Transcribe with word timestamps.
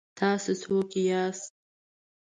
ـ 0.11 0.19
تاسو 0.19 0.51
څوک 0.61 0.89
یاست؟ 1.09 1.51